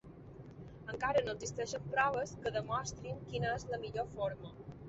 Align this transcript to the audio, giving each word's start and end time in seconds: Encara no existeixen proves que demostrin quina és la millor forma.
Encara 0.93 1.21
no 1.25 1.35
existeixen 1.37 1.85
proves 1.93 2.35
que 2.47 2.55
demostrin 2.57 3.23
quina 3.29 3.55
és 3.59 3.71
la 3.75 3.83
millor 3.85 4.13
forma. 4.19 4.57